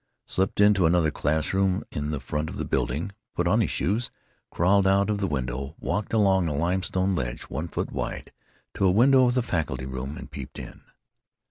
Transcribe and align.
slipped 0.25 0.59
into 0.59 0.87
another 0.87 1.11
class 1.11 1.53
room 1.53 1.83
in 1.91 2.09
the 2.09 2.19
front 2.19 2.49
of 2.49 2.57
the 2.57 2.65
building, 2.65 3.11
put 3.35 3.47
on 3.47 3.61
his 3.61 3.69
shoes, 3.69 4.09
crawled 4.49 4.87
out 4.87 5.11
of 5.11 5.19
the 5.19 5.27
window, 5.27 5.75
walked 5.79 6.11
along 6.11 6.47
a 6.47 6.55
limestone 6.55 7.13
ledge 7.13 7.43
one 7.43 7.67
foot 7.67 7.91
wide 7.91 8.31
to 8.73 8.83
a 8.87 8.91
window 8.91 9.27
of 9.27 9.35
the 9.35 9.43
faculty 9.43 9.85
room, 9.85 10.17
and 10.17 10.31
peeped 10.31 10.57
in. 10.57 10.81